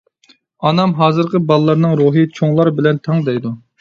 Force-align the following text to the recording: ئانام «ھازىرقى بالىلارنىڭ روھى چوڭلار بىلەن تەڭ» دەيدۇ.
ئانام 0.69 0.95
«ھازىرقى 1.01 1.41
بالىلارنىڭ 1.51 1.95
روھى 2.01 2.25
چوڭلار 2.41 2.73
بىلەن 2.81 3.03
تەڭ» 3.09 3.23
دەيدۇ. 3.29 3.55